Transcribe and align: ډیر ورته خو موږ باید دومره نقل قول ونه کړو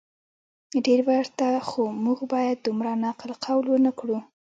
ډیر 0.85 0.99
ورته 1.09 1.47
خو 1.67 1.83
موږ 2.03 2.19
باید 2.33 2.57
دومره 2.65 2.91
نقل 3.03 3.29
قول 3.45 3.65
ونه 3.69 3.91
کړو 3.99 4.17